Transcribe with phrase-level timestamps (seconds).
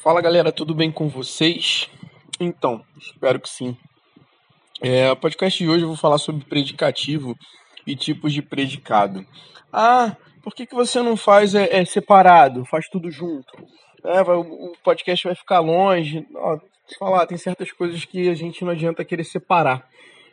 [0.00, 1.90] Fala galera, tudo bem com vocês?
[2.38, 3.76] Então, espero que sim.
[4.80, 7.36] É, podcast de hoje eu vou falar sobre predicativo
[7.84, 9.26] e tipos de predicado.
[9.72, 13.52] Ah, por que, que você não faz é, é separado, faz tudo junto?
[14.04, 16.24] É, vai, o podcast vai ficar longe.
[16.32, 16.60] Ó,
[16.96, 19.84] falar, tem certas coisas que a gente não adianta querer separar,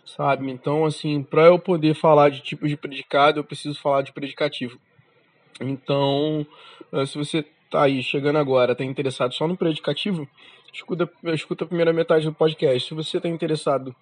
[0.06, 0.52] sabe?
[0.52, 4.80] Então, assim, para eu poder falar de tipos de predicado, eu preciso falar de predicativo.
[5.60, 6.46] Então,
[6.94, 10.28] eh, se você tá aí chegando agora, tá interessado só no predicativo,
[10.74, 12.88] escuta, escuta a primeira metade do podcast.
[12.88, 13.96] Se você tá interessado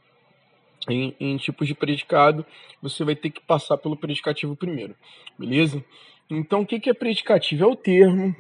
[0.89, 2.45] em, em tipos de predicado,
[2.81, 4.95] você vai ter que passar pelo predicativo primeiro,
[5.37, 5.83] beleza?
[6.29, 7.63] Então, o que, que é predicativo?
[7.63, 8.35] É o termo,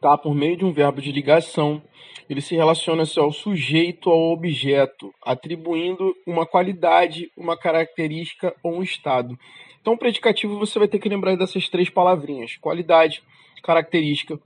[0.00, 0.16] tá?
[0.16, 1.82] Por meio de um verbo de ligação,
[2.28, 8.82] ele se relaciona -se ao sujeito, ao objeto, atribuindo uma qualidade, uma característica ou um
[8.82, 9.38] estado.
[9.86, 13.22] Então, predicativo você vai ter que lembrar dessas três palavrinhas: qualidade,
[13.62, 14.36] característica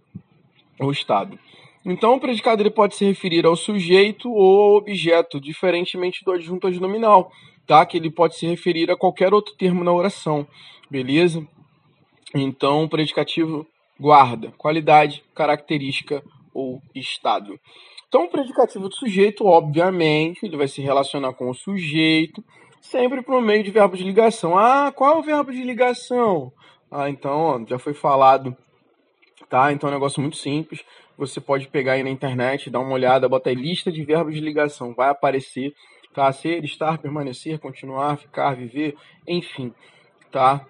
[0.79, 1.39] ou estado.
[1.83, 6.67] Então, o predicado ele pode se referir ao sujeito ou ao objeto, diferentemente do adjunto
[6.67, 7.33] adnominal,
[7.67, 7.87] tá?
[7.87, 10.47] Que ele pode se referir a qualquer outro termo na oração,
[10.91, 11.43] beleza?
[12.35, 13.67] Então, o predicativo
[13.99, 17.59] guarda qualidade, característica ou estado.
[18.09, 22.45] Então, o predicativo do sujeito, obviamente, ele vai se relacionar com o sujeito,
[22.81, 24.57] sempre por meio de verbo de ligação.
[24.57, 26.53] Ah, qual é o verbo de ligação?
[26.91, 28.57] Ah, então, ó, já foi falado
[29.51, 29.73] tá?
[29.73, 30.83] Então é um negócio muito simples.
[31.19, 34.41] Você pode pegar aí na internet, dar uma olhada, botar aí lista de verbos de
[34.41, 35.75] ligação, vai aparecer,
[36.15, 36.33] tá?
[36.33, 38.97] Ser, estar, permanecer, continuar, ficar, viver,
[39.29, 39.75] enfim,
[40.31, 40.65] tá?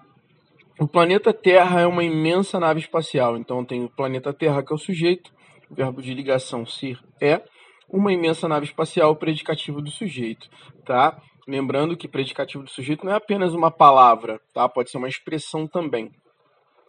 [0.80, 4.74] O planeta Terra é uma imensa nave espacial, então tem o planeta Terra que é
[4.74, 5.30] o sujeito,
[5.70, 7.42] o verbo de ligação ser é,
[7.88, 10.48] uma imensa nave espacial, o predicativo do sujeito,
[10.86, 11.20] tá?
[11.46, 14.68] Lembrando que predicativo do sujeito não é apenas uma palavra, tá?
[14.68, 16.10] Pode ser uma expressão também.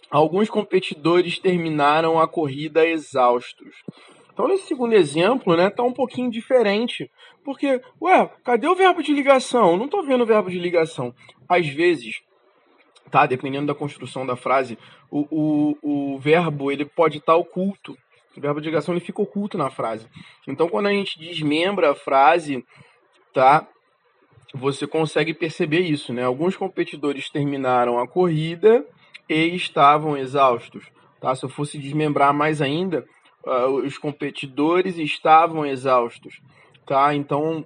[0.10, 3.76] Alguns competidores terminaram a corrida exaustos.
[4.34, 7.10] Então, nesse segundo exemplo, né, tá um pouquinho diferente.
[7.44, 9.78] Porque, ué, cadê o verbo de ligação?
[9.78, 11.14] Não tô vendo o verbo de ligação.
[11.48, 12.22] Às vezes,
[13.10, 14.78] tá, dependendo da construção da frase,
[15.10, 17.96] o, o, o verbo ele pode estar tá oculto.
[18.36, 20.08] O verbo de ligação ele fica oculto na frase.
[20.48, 22.66] Então, quando a gente desmembra a frase,
[23.34, 23.68] tá,
[24.54, 26.24] você consegue perceber isso, né?
[26.24, 28.86] Alguns competidores terminaram a corrida
[29.30, 30.86] e estavam exaustos.
[31.20, 31.34] Tá?
[31.36, 33.06] Se eu fosse desmembrar mais ainda,
[33.46, 36.42] uh, os competidores estavam exaustos.
[36.86, 37.16] Tá?
[37.16, 37.64] Então,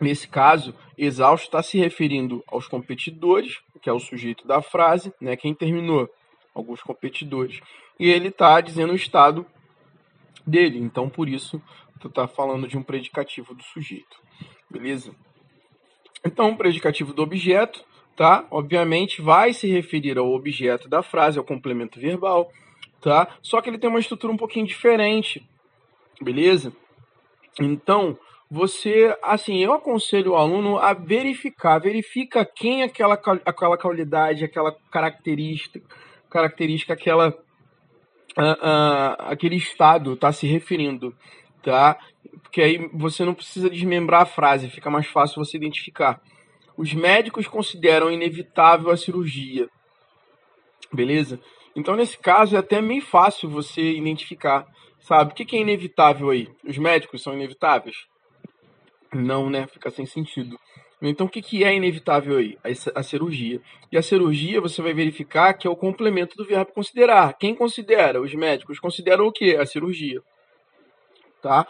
[0.00, 5.36] nesse caso, exausto está se referindo aos competidores, que é o sujeito da frase, né?
[5.36, 6.08] quem terminou,
[6.54, 7.60] alguns competidores.
[7.98, 9.44] E ele está dizendo o estado
[10.46, 10.78] dele.
[10.78, 11.60] Então, por isso,
[11.98, 14.20] tu está falando de um predicativo do sujeito.
[14.70, 15.12] Beleza?
[16.24, 17.84] Então, o predicativo do objeto
[18.20, 18.46] tá?
[18.50, 22.52] Obviamente vai se referir ao objeto da frase, ao complemento verbal,
[23.00, 23.28] tá?
[23.40, 25.42] Só que ele tem uma estrutura um pouquinho diferente,
[26.20, 26.70] beleza?
[27.58, 28.18] Então,
[28.50, 35.80] você, assim, eu aconselho o aluno a verificar, verifica quem aquela, aquela qualidade, aquela característica,
[36.28, 37.30] característica, aquela,
[38.36, 41.16] uh, uh, aquele estado está se referindo,
[41.62, 41.98] tá?
[42.42, 46.20] Porque aí você não precisa desmembrar a frase, fica mais fácil você identificar.
[46.76, 49.68] Os médicos consideram inevitável a cirurgia.
[50.92, 51.38] Beleza?
[51.76, 54.66] Então, nesse caso, é até meio fácil você identificar.
[54.98, 55.32] Sabe?
[55.32, 56.48] O que é inevitável aí?
[56.64, 57.96] Os médicos são inevitáveis?
[59.12, 59.66] Não, né?
[59.66, 60.58] Fica sem sentido.
[61.02, 62.58] Então, o que é inevitável aí?
[62.94, 63.60] A cirurgia.
[63.90, 67.32] E a cirurgia você vai verificar que é o complemento do verbo considerar.
[67.38, 68.20] Quem considera?
[68.20, 69.56] Os médicos consideram o que?
[69.56, 70.22] A cirurgia.
[71.42, 71.66] Tá?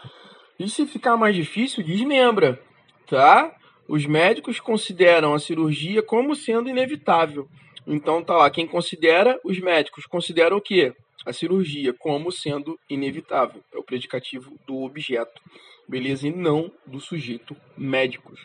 [0.59, 2.61] E se ficar mais difícil, desmembra.
[3.07, 3.55] Tá?
[3.87, 7.47] Os médicos consideram a cirurgia como sendo inevitável.
[7.85, 10.93] Então tá lá, quem considera, os médicos consideram o quê?
[11.25, 13.63] A cirurgia como sendo inevitável.
[13.73, 15.41] É o predicativo do objeto.
[15.87, 16.27] Beleza?
[16.27, 18.39] E não do sujeito médicos.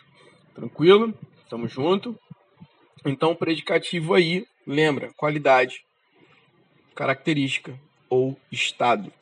[0.53, 1.13] Tranquilo?
[1.49, 2.17] Tamo junto?
[3.05, 5.85] Então, o predicativo aí, lembra, qualidade,
[6.93, 9.13] característica ou estado.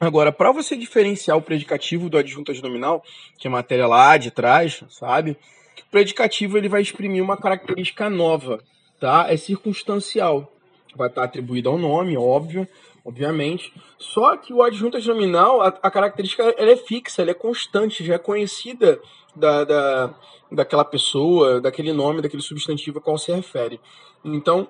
[0.00, 3.02] Agora, para você diferenciar o predicativo do adjunto adnominal,
[3.36, 5.32] que é a matéria lá de trás, sabe?
[5.32, 8.62] O predicativo ele vai exprimir uma característica nova,
[9.00, 9.26] tá?
[9.28, 10.52] É circunstancial.
[10.94, 12.66] Vai estar atribuído ao nome, óbvio,
[13.04, 13.72] obviamente.
[13.98, 18.14] Só que o adjunto adnominal, a, a característica ela é fixa, ela é constante, já
[18.14, 19.00] é conhecida
[19.34, 20.14] da, da,
[20.52, 23.80] daquela pessoa, daquele nome, daquele substantivo a qual se refere.
[24.24, 24.68] Então,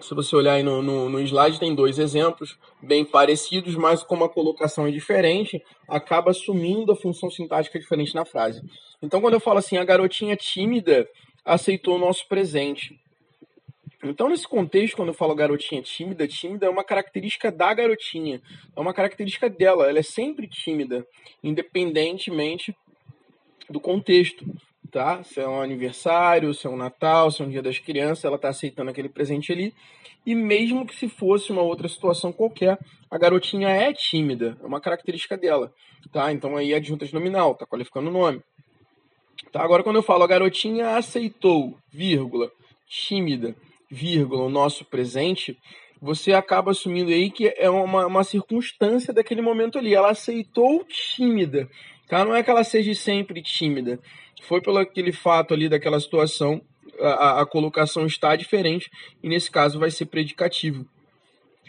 [0.00, 4.24] se você olhar aí no, no, no, slide, tem dois exemplos bem parecidos, mas como
[4.24, 8.62] a colocação é diferente, acaba assumindo a função sintática diferente na frase.
[9.02, 11.08] Então, quando eu falo assim, a garotinha tímida
[11.44, 12.98] aceitou o nosso presente.
[14.02, 18.40] Então, nesse contexto, quando eu falo garotinha tímida, tímida é uma característica da garotinha,
[18.76, 21.04] é uma característica dela, ela é sempre tímida,
[21.42, 22.76] independentemente
[23.68, 24.46] do contexto,
[24.90, 25.22] tá?
[25.22, 28.36] Se é um aniversário, se é um Natal, se é um dia das crianças, ela
[28.36, 29.74] está aceitando aquele presente ali.
[30.26, 32.78] E mesmo que se fosse uma outra situação qualquer,
[33.10, 35.72] a garotinha é tímida, é uma característica dela,
[36.12, 36.30] tá?
[36.32, 38.42] Então aí é adjunta de nominal, tá qualificando o nome.
[39.52, 39.62] Tá?
[39.62, 42.50] Agora quando eu falo a garotinha aceitou, vírgula,
[42.86, 43.54] tímida,
[43.90, 45.56] vírgula, o nosso presente,
[46.00, 49.94] você acaba assumindo aí que é uma, uma circunstância daquele momento ali.
[49.94, 51.68] Ela aceitou tímida,
[52.08, 52.24] tá?
[52.24, 54.00] Não é que ela seja sempre tímida.
[54.42, 56.60] Foi pelo aquele fato ali daquela situação,
[57.00, 58.90] a, a colocação está diferente
[59.22, 60.86] e nesse caso vai ser predicativo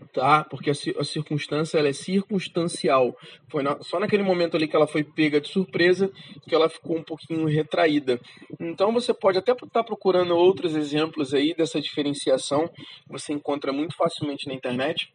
[0.07, 0.43] tá?
[0.43, 3.15] Porque a, circunstância ela é circunstancial.
[3.49, 6.11] Foi na, só naquele momento ali que ela foi pega de surpresa
[6.47, 8.19] que ela ficou um pouquinho retraída.
[8.59, 12.69] Então você pode até estar tá procurando outros exemplos aí dessa diferenciação.
[13.07, 15.13] Você encontra muito facilmente na internet.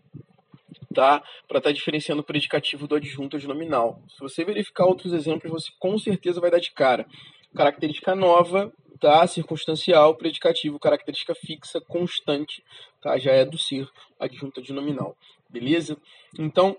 [0.94, 4.00] Para estar tá diferenciando o predicativo do adjunto nominal.
[4.08, 7.06] Se você verificar outros exemplos, você com certeza vai dar de cara.
[7.54, 9.26] Característica nova, tá?
[9.26, 12.62] Circunstancial, predicativo, característica fixa, constante,
[13.02, 13.18] tá?
[13.18, 13.88] Já é do ser,
[14.18, 15.16] adjunta de nominal,
[15.50, 15.96] beleza?
[16.38, 16.76] Então,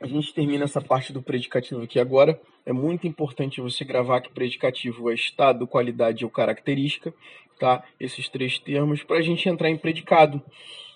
[0.00, 2.40] a gente termina essa parte do predicativo aqui agora.
[2.64, 7.12] É muito importante você gravar que predicativo é estado, qualidade ou característica,
[7.58, 7.84] tá?
[7.98, 10.42] Esses três termos, para a gente entrar em predicado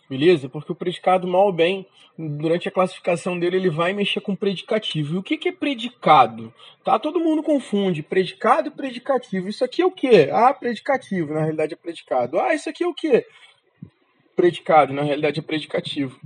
[0.09, 0.49] beleza?
[0.49, 1.87] Porque o predicado, mal ou bem,
[2.19, 5.15] durante a classificação dele, ele vai mexer com predicativo.
[5.15, 6.53] E o que, que é predicado?
[6.85, 6.99] Tá?
[6.99, 9.49] Todo mundo confunde predicado e predicativo.
[9.49, 10.29] Isso aqui é o quê?
[10.33, 12.39] Ah, predicativo, na realidade é predicado.
[12.39, 13.27] Ah, isso aqui é o quê?
[14.35, 16.19] Predicado, na realidade é predicativo.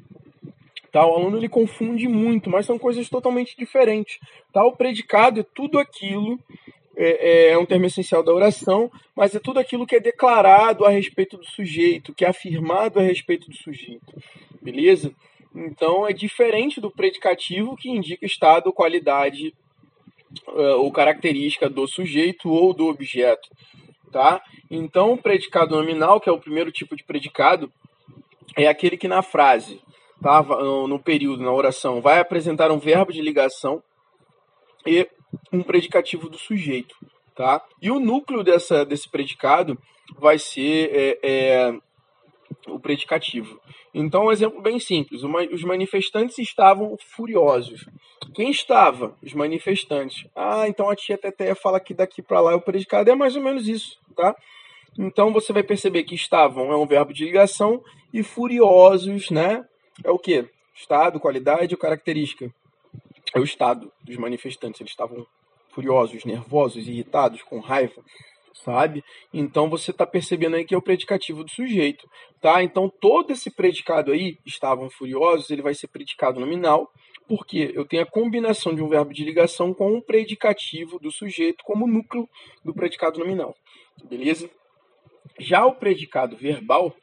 [0.92, 1.06] Tá?
[1.06, 4.18] O aluno ele confunde muito, mas são coisas totalmente diferentes.
[4.52, 4.64] Tá?
[4.64, 6.38] O predicado é tudo aquilo
[7.02, 10.84] é, é, é, um termo essencial da oração, mas é tudo aquilo que é declarado
[10.84, 14.12] a respeito do sujeito, que é afirmado a respeito do sujeito.
[14.60, 15.10] Beleza?
[15.54, 19.54] Então é diferente do predicativo que indica estado, qualidade
[20.48, 23.48] uh, ou característica do sujeito ou do objeto.
[24.12, 24.42] Tá?
[24.70, 27.72] Então o predicado nominal, que é o primeiro tipo de predicado,
[28.54, 29.80] é aquele que na frase,
[30.20, 30.42] tá?
[30.42, 33.82] no período, na oração, vai apresentar um verbo de ligação
[34.84, 35.08] e
[35.52, 36.94] um predicativo do sujeito,
[37.34, 37.64] tá?
[37.80, 39.78] E o núcleo dessa, desse predicado
[40.18, 41.78] vai ser é, é,
[42.68, 43.60] o predicativo.
[43.92, 47.84] Então, um exemplo bem simples: uma, os manifestantes estavam furiosos.
[48.34, 49.16] Quem estava?
[49.22, 50.26] Os manifestantes.
[50.34, 53.10] Ah, então a tia Teteia fala que daqui para lá é o predicado.
[53.10, 54.34] É mais ou menos isso, tá?
[54.98, 57.82] Então você vai perceber que estavam é um verbo de ligação
[58.12, 59.64] e furiosos, né?
[60.04, 60.48] É o que?
[60.74, 62.52] Estado, qualidade ou característica?
[63.34, 64.80] É o estado dos manifestantes.
[64.80, 65.26] Eles estavam
[65.70, 68.02] furiosos, nervosos, irritados, com raiva,
[68.64, 69.02] sabe?
[69.32, 72.08] Então você está percebendo aí que é o predicativo do sujeito,
[72.40, 72.62] tá?
[72.62, 76.90] Então todo esse predicado aí, estavam furiosos, ele vai ser predicado nominal,
[77.28, 81.62] porque eu tenho a combinação de um verbo de ligação com um predicativo do sujeito
[81.64, 82.28] como núcleo
[82.64, 83.54] do predicado nominal,
[84.04, 84.50] beleza?
[85.38, 86.94] Já o predicado verbal,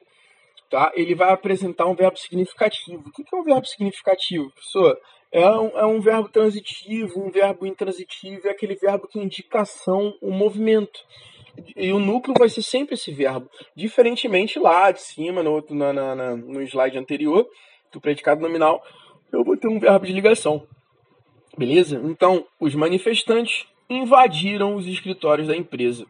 [0.70, 0.92] tá?
[0.96, 3.04] Ele vai apresentar um verbo significativo.
[3.08, 5.00] O que é um verbo significativo, professor?
[5.32, 10.14] É um, é um verbo transitivo, um verbo intransitivo, é aquele verbo que indica ação,
[10.22, 11.00] o movimento.
[11.76, 13.50] E o núcleo vai ser sempre esse verbo.
[13.76, 17.48] Diferentemente lá de cima, no, na, na, na, no slide anterior,
[17.92, 18.84] do predicado nominal,
[19.32, 20.66] eu vou ter um verbo de ligação.
[21.58, 22.00] Beleza?
[22.06, 26.06] Então, os manifestantes invadiram os escritórios da empresa.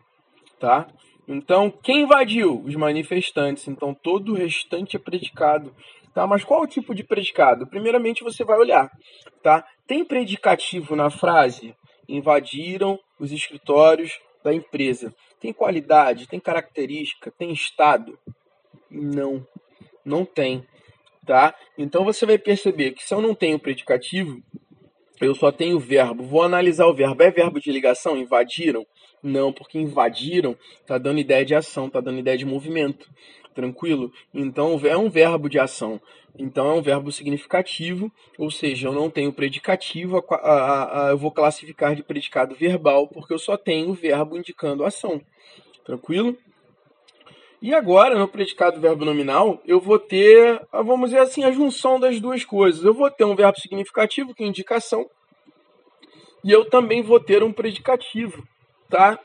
[0.59, 0.88] Tá?
[1.27, 2.62] Então, quem invadiu?
[2.65, 3.67] Os manifestantes.
[3.67, 5.74] Então, todo o restante é predicado.
[6.17, 6.25] Tá?
[6.25, 7.67] Mas qual o tipo de predicado?
[7.67, 8.89] Primeiramente você vai olhar,
[9.43, 9.63] tá?
[9.86, 11.75] Tem predicativo na frase?
[12.09, 15.13] Invadiram os escritórios da empresa.
[15.39, 18.17] Tem qualidade, tem característica, tem estado?
[18.89, 19.45] Não,
[20.03, 20.65] não tem,
[21.24, 21.53] tá?
[21.77, 24.41] Então você vai perceber que se eu não tenho predicativo,
[25.21, 26.24] eu só tenho verbo.
[26.24, 27.21] Vou analisar o verbo.
[27.21, 28.17] É verbo de ligação?
[28.17, 28.88] Invadiram?
[29.21, 30.57] Não, porque invadiram
[30.88, 33.07] tá dando ideia de ação, tá dando ideia de movimento.
[33.57, 34.13] Tranquilo?
[34.31, 35.99] Então é um verbo de ação.
[36.37, 41.17] Então é um verbo significativo, ou seja, eu não tenho predicativo, a, a, a, eu
[41.17, 45.19] vou classificar de predicado verbal, porque eu só tenho o verbo indicando ação.
[45.83, 46.37] Tranquilo?
[47.59, 52.21] E agora, no predicado verbo nominal, eu vou ter, vamos dizer assim, a junção das
[52.21, 52.85] duas coisas.
[52.85, 55.09] Eu vou ter um verbo significativo, que é indicação,
[56.43, 58.47] e eu também vou ter um predicativo,
[58.87, 59.19] tá?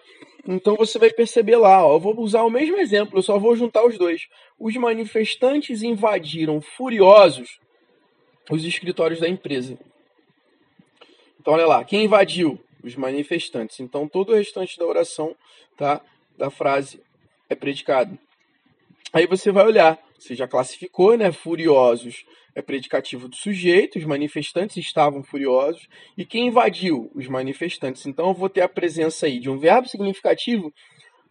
[0.46, 3.54] Então você vai perceber lá, ó, eu vou usar o mesmo exemplo, eu só vou
[3.54, 4.28] juntar os dois.
[4.58, 7.61] Os manifestantes invadiram furiosos
[8.50, 9.78] os escritórios da empresa.
[11.40, 12.58] Então olha lá, quem invadiu?
[12.82, 13.78] Os manifestantes.
[13.78, 15.37] Então todo o restante da oração,
[15.76, 16.00] tá,
[16.37, 17.00] da frase
[17.49, 18.18] é predicado.
[19.12, 21.30] Aí você vai olhar, você já classificou, né?
[21.30, 25.87] Furiosos é predicativo do sujeito, os manifestantes estavam furiosos.
[26.16, 27.11] E quem invadiu?
[27.14, 28.06] Os manifestantes.
[28.06, 30.73] Então eu vou ter a presença aí de um verbo significativo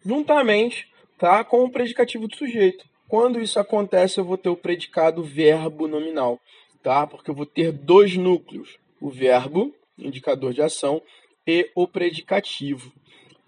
[0.03, 0.87] juntamente
[1.17, 2.83] tá, com o predicativo do sujeito.
[3.07, 6.39] Quando isso acontece, eu vou ter o predicado verbo nominal,
[6.81, 7.05] tá?
[7.05, 11.01] Porque eu vou ter dois núcleos: o verbo, indicador de ação,
[11.45, 12.91] e o predicativo,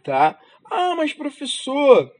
[0.04, 0.40] tá?
[0.70, 2.12] Ah, mas professor,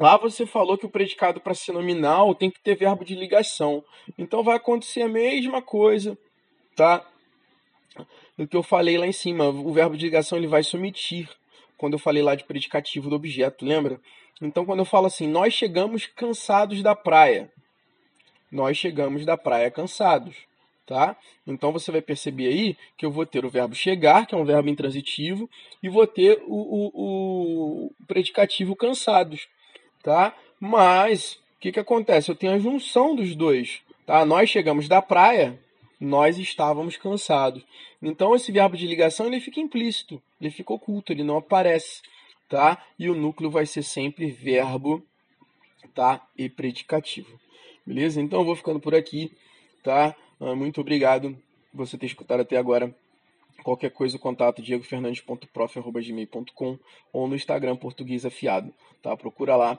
[0.00, 3.84] Lá você falou que o predicado para ser nominal tem que ter verbo de ligação.
[4.16, 6.16] Então vai acontecer a mesma coisa,
[6.74, 7.06] tá?
[8.34, 9.50] Do que eu falei lá em cima.
[9.50, 11.28] O verbo de ligação ele vai somitir.
[11.76, 14.00] Quando eu falei lá de predicativo do objeto, lembra?
[14.40, 17.52] Então quando eu falo assim, nós chegamos cansados da praia.
[18.50, 20.34] Nós chegamos da praia cansados,
[20.86, 21.14] tá?
[21.46, 24.46] Então você vai perceber aí que eu vou ter o verbo chegar, que é um
[24.46, 25.48] verbo intransitivo,
[25.82, 29.46] e vou ter o, o, o predicativo cansados
[30.02, 30.34] tá?
[30.58, 32.30] Mas o que, que acontece?
[32.30, 34.24] Eu tenho a junção dos dois, tá?
[34.24, 35.58] Nós chegamos da praia,
[36.00, 37.62] nós estávamos cansados.
[38.02, 42.02] Então esse verbo de ligação ele fica implícito, ele fica oculto, ele não aparece,
[42.48, 42.82] tá?
[42.98, 45.02] E o núcleo vai ser sempre verbo,
[45.94, 46.26] tá?
[46.36, 47.38] E predicativo.
[47.84, 48.20] Beleza?
[48.20, 49.32] Então eu vou ficando por aqui,
[49.82, 50.14] tá?
[50.40, 51.36] Ah, muito obrigado
[51.72, 52.94] você ter escutado até agora.
[53.62, 56.78] Qualquer coisa, o contato diegofernandes.prof.gmail.com
[57.12, 59.14] ou no Instagram Português Afiado, tá?
[59.16, 59.78] Procura lá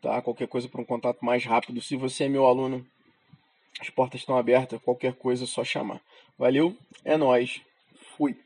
[0.00, 0.20] tá?
[0.22, 1.80] Qualquer coisa para um contato mais rápido.
[1.80, 2.86] Se você é meu aluno,
[3.80, 4.80] as portas estão abertas.
[4.82, 6.00] Qualquer coisa é só chamar.
[6.38, 7.60] Valeu, é nós.
[8.16, 8.36] Fui.